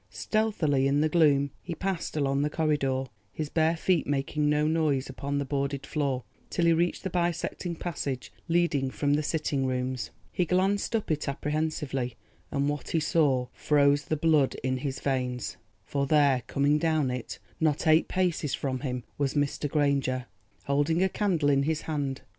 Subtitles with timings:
[0.09, 5.11] Stealthily in the gloom he passed along the corridor, his bare feet making no noise
[5.11, 10.09] upon the boarded floor, till he reached the bisecting passage leading from the sitting rooms.
[10.31, 12.15] He glanced up it apprehensively,
[12.49, 17.37] and what he saw froze the blood in his veins, for there coming down it,
[17.59, 19.69] not eight paces from him, was Mr.
[19.69, 20.25] Granger,
[20.63, 22.21] holding a candle in his hand.